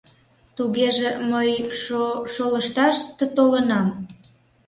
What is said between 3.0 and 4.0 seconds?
т-толынам?